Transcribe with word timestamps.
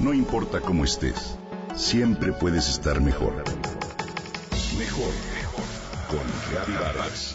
No 0.00 0.14
importa 0.14 0.62
cómo 0.62 0.84
estés, 0.84 1.36
siempre 1.76 2.32
puedes 2.32 2.70
estar 2.70 3.02
mejor. 3.02 3.34
Mejor, 4.78 5.12
mejor. 5.34 5.64
Con 6.08 6.20
Reavivadas. 6.50 7.34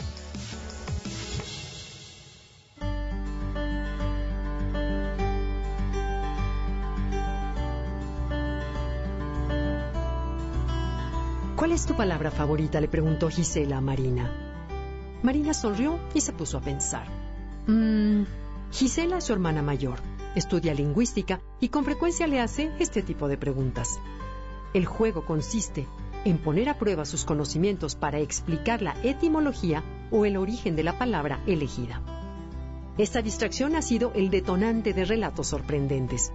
¿Cuál 11.56 11.72
es 11.72 11.86
tu 11.86 11.96
palabra 11.96 12.32
favorita? 12.32 12.82
le 12.82 12.88
preguntó 12.88 13.30
Gisela 13.30 13.78
a 13.78 13.82
Marina. 13.82 14.32
Marina 15.22 15.54
sonrió 15.54 16.00
y 16.16 16.22
se 16.22 16.34
puso 16.34 16.58
a 16.58 16.62
pensar. 16.62 17.06
Mmm, 17.68 18.24
Gisela 18.72 19.20
es 19.20 19.26
su 19.26 19.34
hermana 19.34 19.62
mayor, 19.62 20.00
estudia 20.36 20.74
lingüística 20.74 21.42
y 21.60 21.70
con 21.70 21.86
frecuencia 21.86 22.28
le 22.28 22.40
hace 22.40 22.72
este 22.80 23.02
tipo 23.02 23.28
de 23.28 23.38
preguntas. 23.38 24.00
El 24.74 24.86
juego 24.86 25.26
consiste 25.26 25.88
en 26.26 26.38
poner 26.40 26.70
a 26.70 26.78
prueba 26.78 27.06
sus 27.06 27.24
conocimientos 27.24 27.96
para 27.96 28.20
explicar 28.20 28.82
la 28.82 28.96
etimología 29.04 29.84
o 30.12 30.26
el 30.26 30.38
origen 30.38 30.76
de 30.76 30.84
la 30.84 30.98
palabra 30.98 31.42
elegida. 31.48 32.02
Esta 32.98 33.22
distracción 33.22 33.76
ha 33.76 33.82
sido 33.82 34.12
el 34.16 34.30
detonante 34.30 34.94
de 34.94 35.06
relatos 35.06 35.48
sorprendentes. 35.48 36.32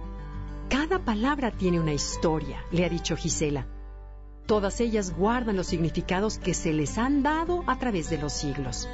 Cada 0.69 0.99
palabra 0.99 1.51
tiene 1.51 1.79
una 1.79 1.93
historia, 1.93 2.63
le 2.71 2.85
ha 2.85 2.89
dicho 2.89 3.15
Gisela. 3.17 3.67
Todas 4.45 4.79
ellas 4.79 5.15
guardan 5.15 5.55
los 5.55 5.67
significados 5.67 6.37
que 6.37 6.53
se 6.53 6.73
les 6.73 6.97
han 6.97 7.23
dado 7.23 7.63
a 7.67 7.77
través 7.77 8.09
de 8.09 8.17
los 8.17 8.33
siglos. 8.33 8.87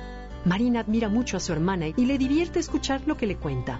Marina 0.46 0.80
admira 0.80 1.10
mucho 1.10 1.38
a 1.38 1.40
su 1.40 1.52
hermana 1.52 1.88
y 1.88 2.06
le 2.06 2.18
divierte 2.18 2.60
escuchar 2.60 3.02
lo 3.06 3.18
que 3.18 3.28
le 3.28 3.38
cuenta. 3.38 3.80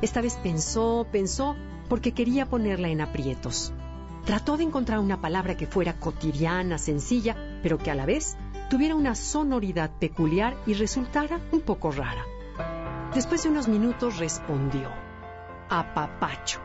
Esta 0.00 0.20
vez 0.20 0.36
pensó, 0.36 1.06
pensó, 1.10 1.56
porque 1.88 2.12
quería 2.12 2.46
ponerla 2.46 2.88
en 2.88 3.00
aprietos. 3.00 3.72
Trató 4.24 4.56
de 4.56 4.64
encontrar 4.64 4.98
una 4.98 5.20
palabra 5.20 5.56
que 5.56 5.66
fuera 5.66 5.98
cotidiana, 5.98 6.78
sencilla, 6.78 7.36
pero 7.62 7.78
que 7.78 7.90
a 7.90 7.94
la 7.94 8.06
vez 8.06 8.36
tuviera 8.68 8.94
una 8.94 9.14
sonoridad 9.14 9.90
peculiar 9.98 10.56
y 10.66 10.74
resultara 10.74 11.40
un 11.50 11.62
poco 11.62 11.90
rara. 11.90 12.24
Después 13.14 13.42
de 13.42 13.48
unos 13.48 13.68
minutos 13.68 14.18
respondió, 14.18 14.90
apapacho, 15.70 16.60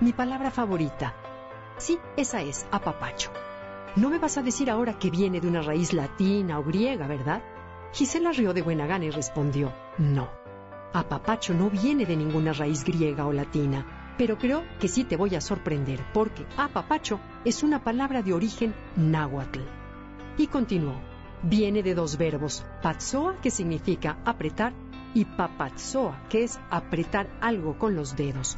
mi 0.00 0.12
palabra 0.12 0.50
favorita. 0.50 1.14
Sí, 1.78 1.98
esa 2.16 2.42
es, 2.42 2.66
apapacho. 2.70 3.30
No 3.96 4.10
me 4.10 4.18
vas 4.18 4.36
a 4.36 4.42
decir 4.42 4.70
ahora 4.70 4.98
que 4.98 5.10
viene 5.10 5.40
de 5.40 5.46
una 5.46 5.62
raíz 5.62 5.92
latina 5.92 6.58
o 6.58 6.64
griega, 6.64 7.06
¿verdad? 7.06 7.42
Gisela 7.92 8.32
rió 8.32 8.52
de 8.52 8.62
buena 8.62 8.86
gana 8.86 9.04
y 9.04 9.10
respondió, 9.10 9.72
no. 9.98 10.43
Apapacho 10.94 11.54
no 11.54 11.70
viene 11.70 12.06
de 12.06 12.16
ninguna 12.16 12.52
raíz 12.52 12.84
griega 12.84 13.26
o 13.26 13.32
latina, 13.32 14.14
pero 14.16 14.38
creo 14.38 14.62
que 14.78 14.86
sí 14.86 15.02
te 15.02 15.16
voy 15.16 15.34
a 15.34 15.40
sorprender, 15.40 16.00
porque 16.14 16.46
apapacho 16.56 17.18
es 17.44 17.64
una 17.64 17.82
palabra 17.82 18.22
de 18.22 18.32
origen 18.32 18.72
náhuatl. 18.94 19.58
Y 20.38 20.46
continuó, 20.46 20.94
viene 21.42 21.82
de 21.82 21.96
dos 21.96 22.16
verbos, 22.16 22.64
patzoa, 22.80 23.40
que 23.40 23.50
significa 23.50 24.18
apretar, 24.24 24.72
y 25.14 25.24
papatzoa, 25.24 26.22
que 26.28 26.44
es 26.44 26.60
apretar 26.70 27.28
algo 27.40 27.76
con 27.76 27.96
los 27.96 28.14
dedos. 28.14 28.56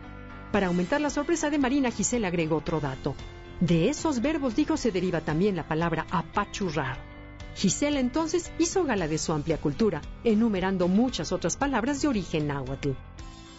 Para 0.53 0.67
aumentar 0.67 1.01
la 1.01 1.09
sorpresa 1.09 1.49
de 1.49 1.59
Marina, 1.59 1.91
Gisela 1.91 2.29
agregó 2.29 2.57
otro 2.57 2.81
dato. 2.81 3.15
De 3.61 3.89
esos 3.89 4.21
verbos, 4.21 4.55
dijo, 4.55 4.77
se 4.77 4.93
deriva 4.93 5.23
también 5.23 5.57
la 5.57 5.67
palabra 5.67 6.05
apachurrar. 6.11 6.99
Gisela 7.57 8.01
entonces 8.01 8.53
hizo 8.59 8.85
gala 8.85 9.09
de 9.09 9.17
su 9.17 9.33
amplia 9.33 9.59
cultura, 9.59 10.03
enumerando 10.25 10.89
muchas 10.89 11.33
otras 11.33 11.57
palabras 11.57 12.03
de 12.03 12.09
origen 12.09 12.47
náhuatl. 12.49 12.91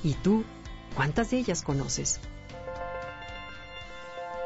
¿Y 0.04 0.14
tú? 0.14 0.44
¿Cuántas 0.96 1.32
de 1.32 1.38
ellas 1.40 1.64
conoces? 1.64 2.20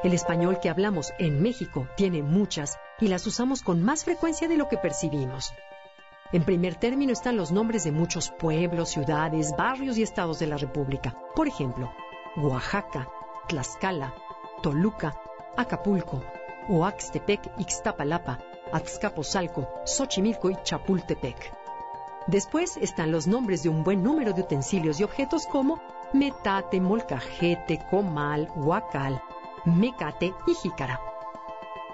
El 0.05 0.13
español 0.13 0.59
que 0.61 0.69
hablamos 0.69 1.11
en 1.19 1.41
México 1.41 1.87
tiene 1.97 2.23
muchas 2.23 2.77
y 3.01 3.09
las 3.09 3.27
usamos 3.27 3.61
con 3.61 3.83
más 3.83 4.05
frecuencia 4.05 4.47
de 4.47 4.55
lo 4.55 4.69
que 4.69 4.77
percibimos. 4.77 5.53
En 6.31 6.45
primer 6.45 6.75
término 6.75 7.11
están 7.11 7.35
los 7.35 7.51
nombres 7.51 7.83
de 7.83 7.91
muchos 7.91 8.31
pueblos, 8.31 8.89
ciudades, 8.89 9.51
barrios 9.57 9.97
y 9.97 10.03
estados 10.03 10.39
de 10.39 10.47
la 10.47 10.55
República. 10.55 11.13
Por 11.35 11.49
ejemplo, 11.49 11.91
Oaxaca, 12.37 13.09
Tlaxcala, 13.49 14.15
Toluca, 14.63 15.13
Acapulco, 15.57 16.23
Oaxtepec, 16.69 17.51
Ixtapalapa, 17.59 18.39
Azcapotzalco, 18.71 19.67
Xochimilco 19.85 20.49
y 20.49 20.57
Chapultepec. 20.63 21.53
Después 22.27 22.77
están 22.77 23.11
los 23.11 23.27
nombres 23.27 23.63
de 23.63 23.69
un 23.69 23.83
buen 23.83 24.03
número 24.03 24.33
de 24.33 24.41
utensilios 24.41 24.99
y 24.99 25.03
objetos 25.03 25.47
como 25.47 25.81
metate, 26.13 26.79
molcajete, 26.79 27.79
comal, 27.89 28.49
huacal, 28.55 29.21
mecate 29.65 30.33
y 30.47 30.53
jícara. 30.53 30.99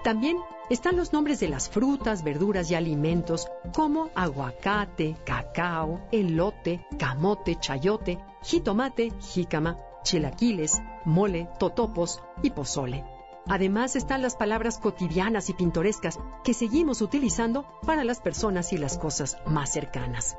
También 0.04 0.36
están 0.70 0.96
los 0.96 1.12
nombres 1.12 1.40
de 1.40 1.48
las 1.48 1.68
frutas, 1.68 2.22
verduras 2.22 2.70
y 2.70 2.74
alimentos 2.74 3.48
como 3.74 4.10
aguacate, 4.14 5.16
cacao, 5.24 6.00
elote, 6.12 6.86
camote, 6.98 7.56
chayote, 7.56 8.18
jitomate, 8.42 9.12
jícama, 9.20 9.78
chilaquiles, 10.02 10.80
mole, 11.04 11.48
totopos 11.58 12.20
y 12.42 12.50
pozole. 12.50 13.17
Además 13.50 13.96
están 13.96 14.20
las 14.20 14.36
palabras 14.36 14.78
cotidianas 14.78 15.48
y 15.48 15.54
pintorescas 15.54 16.18
que 16.44 16.52
seguimos 16.52 17.00
utilizando 17.00 17.64
para 17.86 18.04
las 18.04 18.20
personas 18.20 18.74
y 18.74 18.78
las 18.78 18.98
cosas 18.98 19.38
más 19.46 19.72
cercanas. 19.72 20.36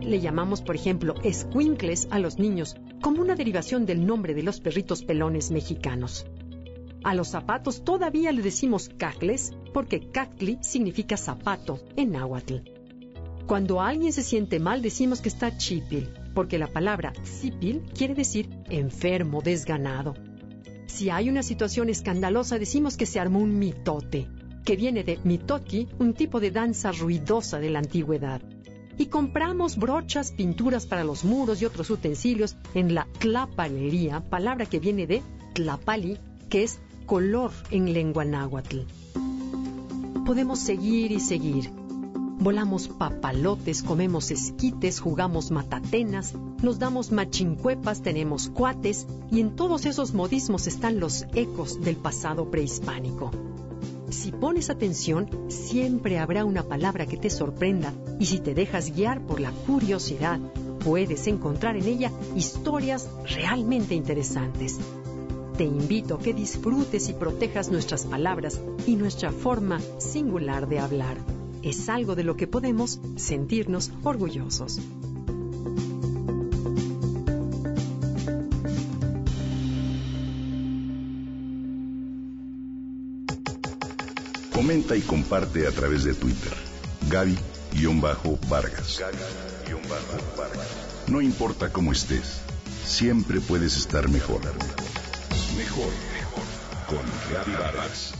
Le 0.00 0.20
llamamos, 0.20 0.62
por 0.62 0.74
ejemplo, 0.74 1.14
escuincles 1.22 2.08
a 2.10 2.18
los 2.18 2.38
niños, 2.38 2.76
como 3.02 3.20
una 3.20 3.34
derivación 3.34 3.84
del 3.84 4.06
nombre 4.06 4.32
de 4.32 4.42
los 4.42 4.58
perritos 4.60 5.02
pelones 5.02 5.50
mexicanos. 5.50 6.24
A 7.04 7.14
los 7.14 7.28
zapatos 7.28 7.84
todavía 7.84 8.32
le 8.32 8.40
decimos 8.40 8.88
cacles 8.96 9.52
porque 9.74 10.10
cactli 10.10 10.58
significa 10.62 11.18
zapato 11.18 11.78
en 11.96 12.12
náhuatl. 12.12 12.56
Cuando 13.46 13.82
alguien 13.82 14.14
se 14.14 14.22
siente 14.22 14.60
mal 14.60 14.80
decimos 14.80 15.20
que 15.20 15.28
está 15.28 15.58
chipil, 15.58 16.08
porque 16.34 16.58
la 16.58 16.68
palabra 16.68 17.12
cipil 17.24 17.82
quiere 17.94 18.14
decir 18.14 18.48
enfermo, 18.70 19.42
desganado. 19.42 20.14
Si 20.88 21.10
hay 21.10 21.28
una 21.28 21.44
situación 21.44 21.90
escandalosa, 21.90 22.58
decimos 22.58 22.96
que 22.96 23.06
se 23.06 23.20
armó 23.20 23.38
un 23.38 23.58
mitote, 23.58 24.26
que 24.64 24.74
viene 24.74 25.04
de 25.04 25.20
mitoki, 25.22 25.86
un 25.98 26.14
tipo 26.14 26.40
de 26.40 26.50
danza 26.50 26.90
ruidosa 26.90 27.60
de 27.60 27.70
la 27.70 27.78
antigüedad. 27.78 28.42
Y 28.96 29.06
compramos 29.06 29.76
brochas, 29.76 30.32
pinturas 30.32 30.86
para 30.86 31.04
los 31.04 31.24
muros 31.24 31.62
y 31.62 31.66
otros 31.66 31.88
utensilios 31.90 32.56
en 32.74 32.94
la 32.94 33.06
tlapalería, 33.20 34.20
palabra 34.28 34.66
que 34.66 34.80
viene 34.80 35.06
de 35.06 35.22
tlapali, 35.54 36.18
que 36.48 36.64
es 36.64 36.80
color 37.06 37.52
en 37.70 37.92
lengua 37.92 38.24
náhuatl. 38.24 38.80
Podemos 40.26 40.58
seguir 40.58 41.12
y 41.12 41.20
seguir. 41.20 41.77
Volamos 42.40 42.86
papalotes, 42.86 43.82
comemos 43.82 44.30
esquites, 44.30 45.00
jugamos 45.00 45.50
matatenas, 45.50 46.34
nos 46.62 46.78
damos 46.78 47.10
machincuepas, 47.10 48.00
tenemos 48.00 48.48
cuates 48.48 49.08
y 49.28 49.40
en 49.40 49.56
todos 49.56 49.86
esos 49.86 50.14
modismos 50.14 50.68
están 50.68 51.00
los 51.00 51.26
ecos 51.34 51.80
del 51.80 51.96
pasado 51.96 52.48
prehispánico. 52.48 53.32
Si 54.10 54.30
pones 54.30 54.70
atención, 54.70 55.28
siempre 55.48 56.20
habrá 56.20 56.44
una 56.44 56.62
palabra 56.62 57.06
que 57.06 57.16
te 57.16 57.28
sorprenda 57.28 57.92
y 58.20 58.26
si 58.26 58.38
te 58.38 58.54
dejas 58.54 58.94
guiar 58.94 59.20
por 59.26 59.40
la 59.40 59.50
curiosidad, 59.50 60.38
puedes 60.84 61.26
encontrar 61.26 61.76
en 61.76 61.86
ella 61.86 62.12
historias 62.36 63.10
realmente 63.36 63.96
interesantes. 63.96 64.78
Te 65.56 65.64
invito 65.64 66.14
a 66.14 66.18
que 66.20 66.34
disfrutes 66.34 67.08
y 67.08 67.14
protejas 67.14 67.68
nuestras 67.68 68.06
palabras 68.06 68.60
y 68.86 68.94
nuestra 68.94 69.32
forma 69.32 69.80
singular 69.98 70.68
de 70.68 70.78
hablar 70.78 71.37
es 71.68 71.88
algo 71.88 72.14
de 72.14 72.24
lo 72.24 72.36
que 72.36 72.46
podemos 72.46 73.00
sentirnos 73.16 73.92
orgullosos. 74.02 74.80
Comenta 84.52 84.96
y 84.96 85.02
comparte 85.02 85.66
a 85.66 85.70
través 85.70 86.04
de 86.04 86.14
Twitter. 86.14 86.52
Gaby-Vargas. 87.10 89.02
No 91.06 91.20
importa 91.20 91.70
cómo 91.72 91.92
estés, 91.92 92.40
siempre 92.84 93.40
puedes 93.40 93.76
estar 93.76 94.08
mejor. 94.08 94.40
Mejor, 95.56 95.92
mejor. 96.12 96.44
Con 96.88 97.04
Gaby 97.32 97.52
Vargas. 97.52 98.14